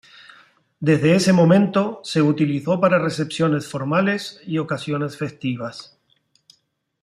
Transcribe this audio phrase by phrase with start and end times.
[0.79, 5.99] Desde ese momento, se utilizó para recepciones formales y ocasiones festivas.